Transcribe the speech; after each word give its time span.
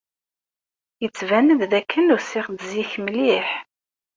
Yettban-d 1.01 1.61
dakken 1.71 2.13
usiɣ-d 2.15 2.59
zik 2.71 2.91
mliḥ. 3.03 3.49